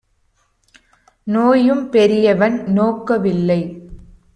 நோயும் 1.27 1.89
பெரியவன் 1.89 2.63
நோக்க 2.67 3.17
வில்லை! 3.17 3.61